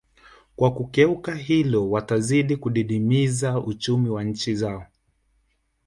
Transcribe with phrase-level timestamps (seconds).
[0.55, 4.85] Kwa kukeuka hilo watazidi kudidimiza uchumi wa nchi zao